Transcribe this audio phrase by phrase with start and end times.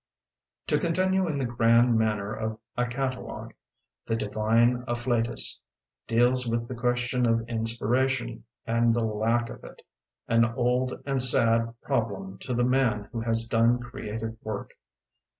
[0.65, 3.53] To continue in the grand manner of a catalogue:
[4.07, 5.59] "The Divine Afflatus"
[6.07, 9.83] deals with the question of inspiration and the lack of it,
[10.27, 14.71] an old and sad prob lem to the man who has done creative work.